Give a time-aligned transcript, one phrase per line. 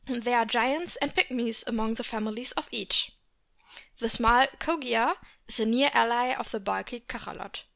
[0.07, 3.11] There are giants and pigmies among the families of each.
[3.99, 7.61] The small Kogia is a near ally of the bulky Cachalot.